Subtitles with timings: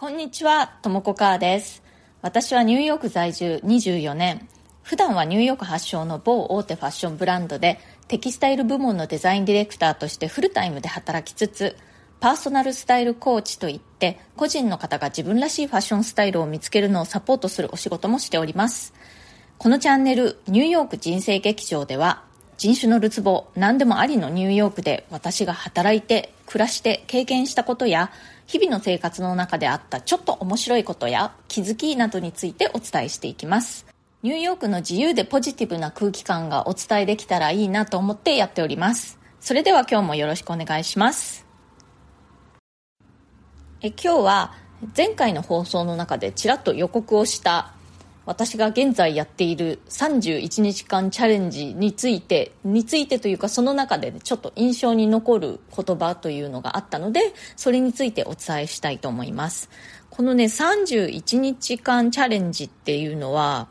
[0.00, 1.82] こんにちは、ともこかーです。
[2.22, 4.48] 私はニューヨーク在住24年。
[4.84, 11.76] 普段はニューヨーク発祥の某大手ファッションブランドでテキスタイル部門のデザインディレクターとしてフルタイムで働きつつ、
[12.20, 18.94] パーソナルスタイルコーチといって個人の方が自分らしいファッションスタイルを見つけるのをサポートするお仕事もしております。
[19.58, 22.22] このチャンネル、ニューヨーク人生劇場では
[22.58, 28.10] 人種のるつぼ何でもありのニューヨークで私が働いて暮らして経験したことや
[28.48, 33.86] 日々の生活の中であったちょっと面白いことや気づきなどについてお伝えしていきます。
[34.24, 39.20] ニューヨークの自由でポジティブな空気感がお伝えできたらいいなと思ってやっております。
[39.38, 41.46] それでは今日もよろしくお願いします。
[43.82, 44.54] え今日は
[44.96, 47.72] 前回の放送の中でちらっと予告をした
[48.28, 59.70] 私が現在やっている31日間チャレンジについてについてというかその中で、ね、ちょっと印象に残る言葉というのがあったのでそれについてお伝えしたいと思います。
[60.10, 63.68] このね31日間チャレンジっていうのは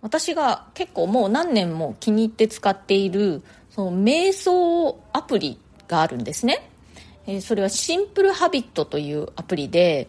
[0.00, 6.70] 私が結構もう何年も気に入って使っているその瞑想アプリがあるんですね。
[7.26, 10.08] えそれはシンプルハビットというアプリで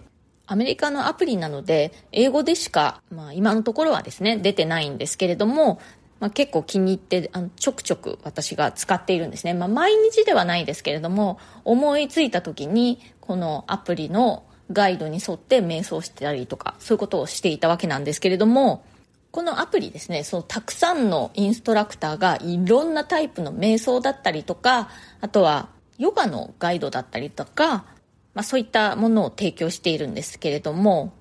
[0.51, 5.79] アメリカのアプリなので、英語でしか、まあ今のところはですね、出てないんですけれども、
[6.19, 18.83] まあ、結構気に入ってあのちょくちょく私が使っているんですね、まあ、毎日ではないですけれども思いついた時にこのアプリのガイドに沿って瞑想してたりとかそういうことをしていたわけなんですけれども
[19.31, 24.89] このアプリですねそのたくさんのインストラクターがいろんなタイプの瞑想だったりとか
[25.21, 27.85] あとはヨガのガイドだったりとか
[28.33, 31.13] まあ、そういったものを提供しているんですけれども、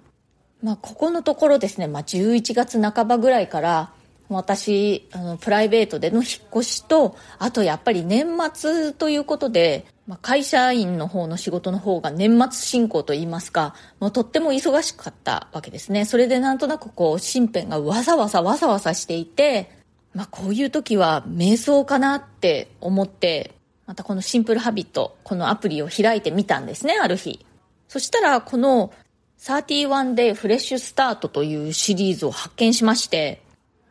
[0.63, 3.93] まあ、ここのところですね、まあ、11月半ばぐらいから
[4.29, 16.05] 私あのプライベートでの引っ越しとあとやっぱり年末ということで、まあ、会社員の方の仕事の方が年末進行といいますかもうとっても忙しかったわけですね。
[16.05, 19.71] それでなんとなくこう身辺がわさわさわさわさしていて、
[20.15, 23.55] まあ、こういう時は瞑想かなって思って
[23.89, 27.45] またこのシンプルハビット、このアプリを開いてみたんですね、ある日。
[27.89, 28.93] そしたら、この
[29.39, 33.41] 31 Day フレッシュスタートというシリーズを発見しまして、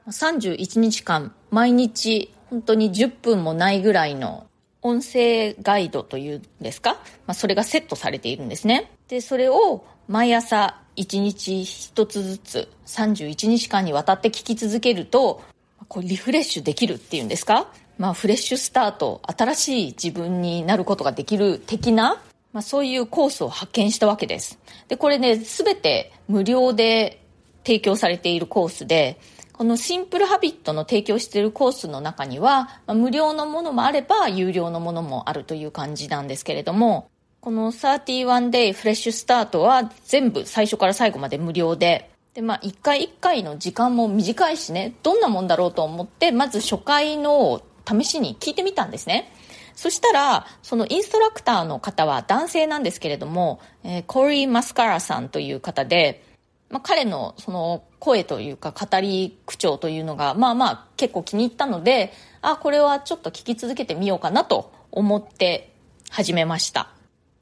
[0.07, 4.45] 31日間、毎日、本当に10分もないぐらいの
[4.83, 6.93] 音声ガイドというんですか、
[7.25, 8.91] まあ、それがセットされているんですね。
[9.07, 15.41] で、それを毎朝1日1つずつ31日間にわたって聞き続けると、
[15.87, 17.67] こうリフレッシュできるっていうんですか？
[17.97, 22.21] まあ、フレッシュスタート、新しい自分になることができる的な、
[22.53, 24.59] まあ、そういうコースを発見したわけです。
[24.87, 27.23] で、これね、すべて無料で
[27.63, 29.19] 提供されているコースで、
[29.51, 37.09] このシンプルハビットの提供しているコースの中には、まあ、無料のものもあれば、有料のものもあるという感じなんですけれども、
[37.41, 49.31] この 31day フレッシュスタートは全部最初から最後まで無料で、で、まあ、一回一回の時間も短いしね、どんなもんだろうと思って、まず初回の試しに聞いてみたんですね。
[49.75, 56.23] そしたら、そのインストラクターの方は男性なんですけれども、えー、コーリー・マスカラさんという方で、
[56.69, 62.11] まあ、彼のその声というか語り口調というのが、まあまあ結構気に入ったので、
[62.41, 65.73] あ、これはちょっと聞き続けてみようかなと思って
[66.09, 66.96] 始めました。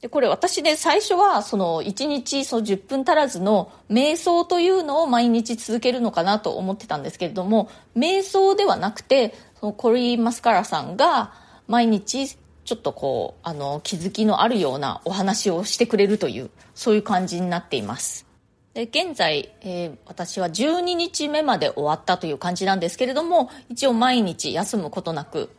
[0.06, 11.34] で、これ私で最初はその1日その10分足らずの瞑想というのを毎日続けるのかなと思ってたんですけれども、瞑想ではなくて、そのコリー・マスカラさんが
[11.68, 18.28] 毎日ちょっとこうあの気づきのあるようなお話をしてくれるというそういう感じになっています。
[18.76, 25.50] で現在、えー、私は12日目まで終わったという感じなんですけれども一応毎日休むことなく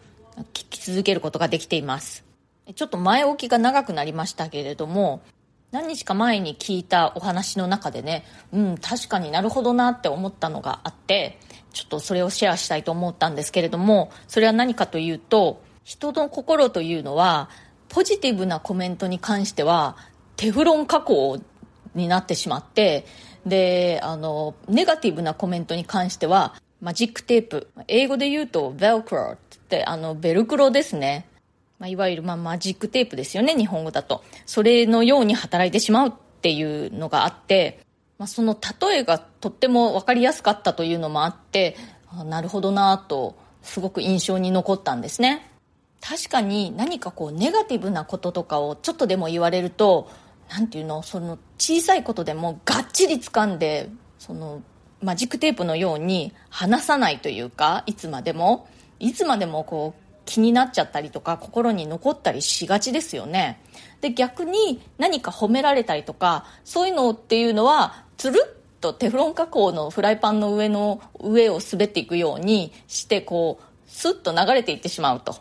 [0.55, 2.26] 聞き続けることができています。
[2.75, 5.23] ちょっと前置きが長くなりましたけれども
[5.73, 11.39] 何日か前に聞いたお話の中でねうん確かになるほどなって思ったのがあって
[11.77, 17.51] ちょっとそれをシェアしたいと思ったんですけれども、それは何かというと、人の心というのは、
[17.91, 19.99] ポジティブなコメントに関しては、
[20.37, 21.39] テフロン加工
[21.95, 23.05] になってしまって、
[23.45, 27.69] で、あの、ネガティブなコメントに関しては、マジックテープ。
[27.89, 29.37] 英語で言うと、ベルクロっ
[29.69, 31.29] て、あの、ベルクロですね。
[31.79, 34.25] まあ、いわゆる、ま、マジックテープですよね、日本語だと。
[34.47, 37.81] それのように働いてしまうっていうのがあって、
[38.19, 41.77] まあ、その例えがとっても分かりやすかったというのもあって
[42.25, 45.51] なるほどなとすごく印象に残ったんですね
[46.01, 50.11] 確かに何かこうネガティブなこととかをちょっとでも言われると
[50.49, 54.63] 何ていうのその小さいことでもがっちり掴んでその
[55.03, 58.69] マジックテープのように離さないというかいつまでも
[58.99, 63.63] いつまでもこう気になっちゃったりとか心に残ったりしがちですよね。
[64.03, 75.37] で逆に何か褒められたりとかそういうのっていうのはつるっとテフロン加工のフライパンの上の上を滑っていくようにしてこうスッと流れていってしまうと。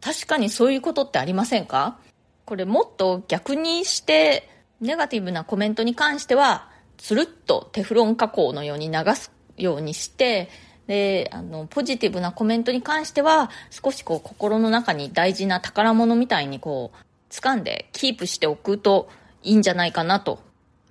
[0.00, 1.98] 確かにそういうことってありませんか？
[2.44, 4.50] これもっと逆にして
[4.80, 6.68] ネガティブなコメントに関しては
[6.98, 10.50] つるっとテフロン加工のように流すようにして
[10.86, 19.08] であのポジティブなコメントに関しては少しこう心の中に大事な宝物みたいにこう掴んでキープしておくと
[19.42, 20.40] いいんじゃないかなと、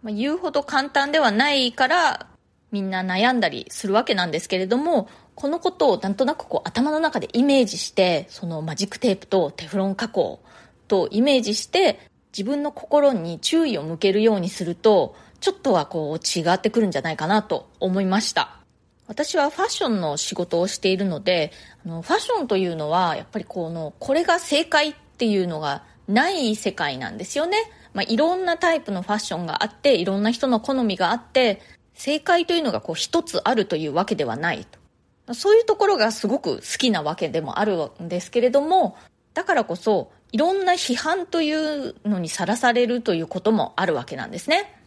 [0.04, 2.28] まあ、言うほど簡単ではないから
[2.72, 10.42] みんな悩んだりするわけなんですけれどもこのことをなんとなくこう頭の中でイメージしてそのマジックテープとテフロン加工
[10.88, 12.00] とイメージして
[12.38, 18.65] 自分の心に注意を向けるようにするとちょっとはこう違ってくるんじゃないかなと思いました。
[19.08, 21.52] 私はファッションの仕事をしているので
[21.86, 27.58] あのファッションというのはやっぱりこのこれが正解っていうのがない世界なんですよね、
[27.94, 31.62] まあ、いろんなタイプのファッションがあっていろんな人の好みがあって
[31.94, 35.34] 正解というのがこう一つあるというわけではないと。
[35.34, 38.96] そういうところがすごく好きなわけでもあるんですけれども
[39.34, 44.85] だからこそいろんな批判というのにさらされるということもあるわけなんですね。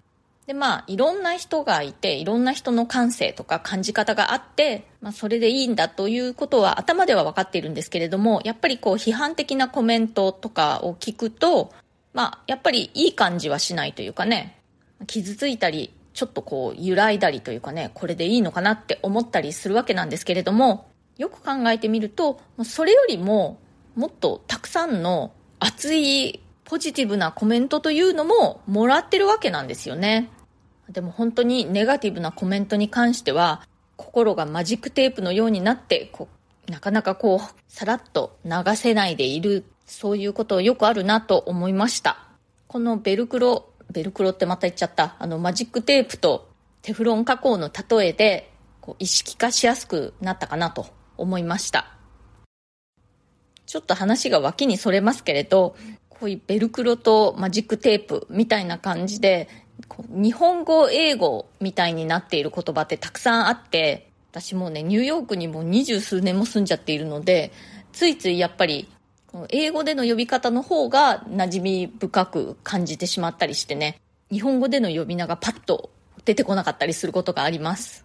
[0.48, 11.74] で、まあ、いろんな人がいて、いろんな人の感性とか感じ方があって、まあ、それでいいんだということは頭では分かっているんですけれども、やっぱりこう、批判的なコメントとかを聞くと、
[12.14, 14.58] まあ、やっぱりいい感じはしないというかね、
[15.06, 23.58] 傷ついたり、ちょっとこう、揺らいだりというかね、これでいいのかなって思ったりするわけなんですけれども、よく考えてみると、それよりも、
[23.96, 30.30] もっとたくさんの熱いポジティブなコメントというのももらってるわけなんですよね。
[30.90, 33.62] でも本当にネガティブなコメントに関しては、
[33.96, 36.28] 心がマジックテープのようになって、こ、
[36.68, 42.18] なかなかこう、さらっと流せないでいる、そういうことよくあるなと思いました。
[42.66, 46.48] このベルクロ、ベルクロってまた言っちゃった、あのマジックテープと
[46.82, 48.50] テフロン加工の例えで、
[48.80, 50.86] こう意識化しやすくなったかなと
[51.16, 51.94] 思いました。
[53.66, 55.76] ちょっと話が脇にそれますけれど、
[56.08, 59.48] こういうベルクロとマジックテープみたいな感じで
[60.08, 67.52] 日本語、英語みたいになっている言葉ってたくさんあって、私もね、ニューヨークにも二十数年も住んじゃっているので、
[67.92, 68.88] ついついやっぱり、
[69.50, 75.90] 英語での呼び方の方が馴染み深く感じてしまったりしてね、日本語での呼び名がパッと
[76.24, 78.04] 出てこなかったりすることがあります。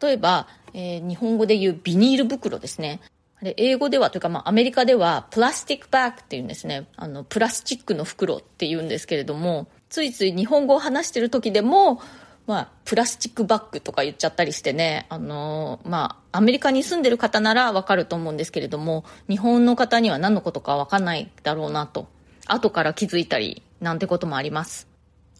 [0.00, 3.00] 例えば、えー、日本語で言うビニール袋ですね。
[3.40, 6.88] あれ英語ではというか、まあ、アメリカではプラスティックバッグっていうんですね。
[6.96, 12.00] あの、プラスチックの袋って言うんですけれども、ついつい日本語を話してる時でも、
[12.46, 22.08] まあ、プラスチックバッグとか言っちゃったりしてね、あのー、まあ、アメリカに住んでる方ならわかると思うんですけれども、日本の方には何のことかわかんないだろうなと、
[22.46, 24.88] 後から気づいたり、なんてこともあります。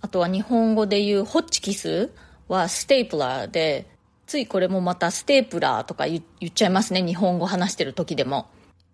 [0.02, 2.12] あとは日本語で言うホッチキス
[2.46, 3.86] は stapler で、
[4.26, 8.48] ついこれもまた stapler とか言っちゃいますね、日本語話してる時でも。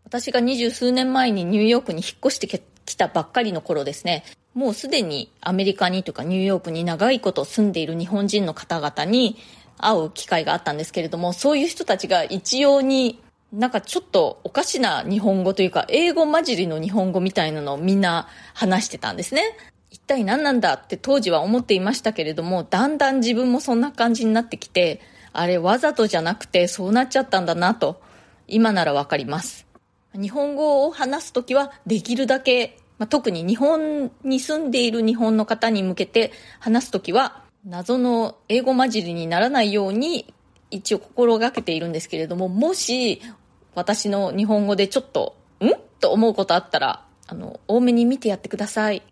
[0.04, 4.22] 私が二十数年前にニューヨークに引っ越してきたばっかりの頃ですね、
[4.54, 9.36] もうすでにアメリカにとかニューヨークに長いこと住んでいる日本人の方々に
[9.78, 13.20] 会う機会があったんですけれども、そういう人たちが一様に
[13.52, 19.42] なんかちょっとおかしな日本語というか、英語混じりの日本語みたいなのをみんな話してたんですね。
[19.90, 25.00] 一体何なんだって当時は思っていましたけれども、だんだん自分もそんな感じになってきて、
[25.32, 28.00] あれわざとじゃなくてそうなっちゃったんだなと、
[28.48, 29.66] 今ならわかります。
[30.14, 40.32] 日本語を話すときはできるだけまあ、特に日本に住んでいる日本の方に向けて話すときは、謎の英語混じりにならないように
[40.70, 43.22] 一応心がけているんですけれども、もし
[43.74, 45.70] 私の日本語でちょっと、ん？
[46.00, 49.02] と思うことあったら、あの、多めに見てやってください。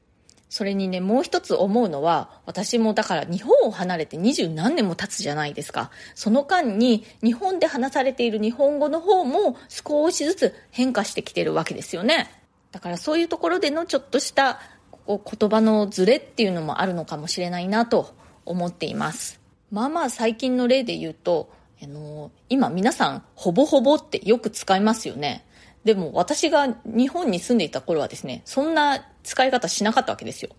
[0.50, 5.90] それにね、もう一つ思うのは、私もだから日本を離れて二十何年も経つじゃないですか。
[6.14, 12.41] その間に日本で話されている日本語の方も少しずつ変化してきてるわけですよね。
[12.72, 14.58] だからそういうところでのちょっとした
[15.06, 18.14] こ言葉のズレっていうのもあるのかもしれないなと
[18.44, 19.40] 思っています。
[19.70, 21.50] まあまあ最近の例で言うと、
[21.82, 25.44] あの今皆さんほぼほぼってよく使いますよね。
[25.84, 30.50] でも私が日本に住んでいた頃はですね、そんな使い方しなかったわけですよ。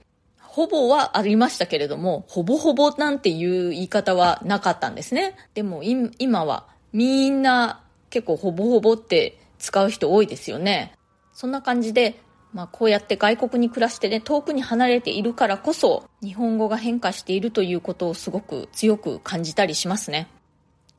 [0.41, 5.36] ほぼはありましたけれども、ほぼほぼなんていう言い方はなかったんですね。
[5.53, 10.93] でも今はみんな結構ほぼほぼって使う人多いですよね。
[11.43, 12.21] そんな感じで、
[12.53, 20.29] まあ、こうやって外国に暮らしてね、遠くに離れているからこそ、日本語が変化しているということをすごく強く感じたりしますね。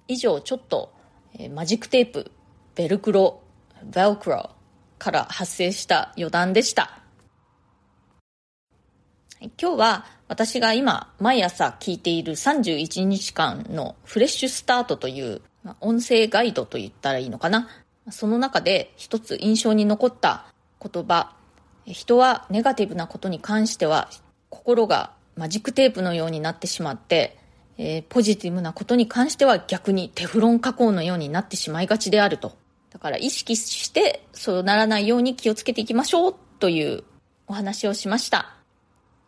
[0.07, 0.93] 以上、ちょっと、
[1.33, 2.31] えー、マジックテープ、
[2.75, 3.41] ベルクロ、
[3.85, 4.51] ベルクロ
[4.99, 7.01] から発生した余談でした。
[9.41, 15.41] 今日は私が今毎朝聞いている31日間のフレッシュスタートという
[15.81, 17.67] 音声ガイドと言ったらいいのかな？
[18.11, 20.47] その中で一つ印象に残った
[20.81, 21.33] 言葉。
[21.87, 24.09] 人はネガティブなことに関しては
[24.49, 27.39] 心がマジックテープのようになってしまって、
[27.77, 32.57] えー、ポジティブなことに関しては逆にテフロン加工のようになってしまいがちであると。
[32.91, 37.03] だから意識してそうならないように気をつけていきましょうという
[37.49, 38.54] お話をしました。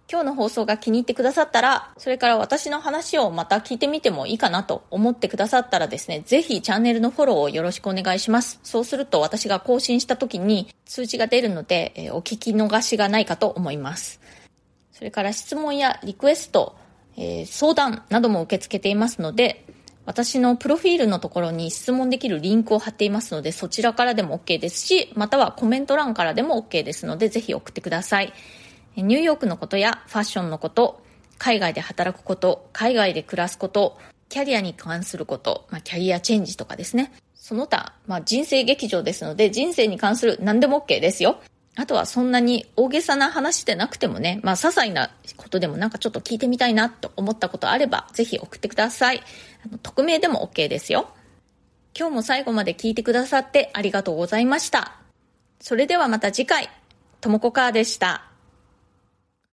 [0.09, 8.61] 今日の放送が気に入ってくださったら、それから私の話をまた聞いてみてもいいかなと思ってくださったらですね、ぜひチャンネルのフォローをよろしくお願いします。
[8.63, 14.21] そうすると私が更新した時に通知が出るので、え、お聞き逃しがないかと思います。
[14.93, 16.77] それから質問やリクエスト、
[17.17, 19.67] えー、相談なども受け付けていますので、
[20.05, 28.33] 私のプロフィールのところに質問できるリンクを貼っていますので、そちらからでも OK ですし、またはコメント欄からでも OK ですので、ぜひ送ってください。
[29.03, 31.03] ニューヨークのことやファッションのこと、
[31.39, 33.99] 海外で働くこと、海外で暮らすこと、
[34.29, 37.13] キャリアに関すること、まあ、キャリアチェンジとかですね。
[37.35, 41.41] その他、まあ、人生劇場ですので、人生に関する何でも OK ですよ。
[41.79, 49.23] あとはそんなに大げさな話でなくてもね、まあ、些細なことでもなんかちょっと聞いてみたいなと思ったことあれば、ぜひ送ってください。
[49.65, 51.11] あの匿名でも OK ですよ。
[51.99, 54.97] 今日も最後まで聞いてくださってありがとうございました。
[55.61, 56.71] それではまた次回、
[57.21, 58.36] ともこかーでした。